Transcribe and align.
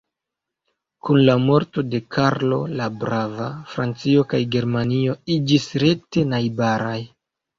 Kun 1.07 1.19
la 1.27 1.33
morto 1.41 1.83
de 1.89 1.99
Karlo 2.15 2.57
la 2.79 2.87
Brava, 3.03 3.49
Francio 3.73 4.25
kaj 4.33 4.41
Germanio 4.55 5.15
iĝis 5.35 5.69
rekte 5.85 6.27
najbaraj. 6.33 6.99